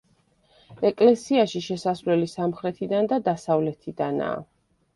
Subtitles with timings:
[0.89, 4.45] ეკლესიაში შესასვლელი სამხრეთიდან და დასავლეთიდანაა.